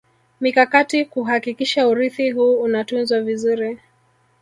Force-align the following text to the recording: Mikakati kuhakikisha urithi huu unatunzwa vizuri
Mikakati 0.39 1.05
kuhakikisha 1.05 1.87
urithi 1.87 2.31
huu 2.31 2.61
unatunzwa 2.61 3.21
vizuri 3.21 3.79